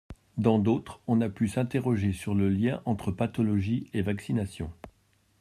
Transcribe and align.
Dans 0.37 0.57
d’autres, 0.57 0.99
on 1.05 1.21
a 1.21 1.29
pu 1.29 1.47
s’interroger 1.47 2.11
sur 2.11 2.33
le 2.33 2.49
lien 2.49 2.81
entre 2.85 3.11
pathologies 3.11 3.87
et 3.93 4.01
vaccinations. 4.01 4.71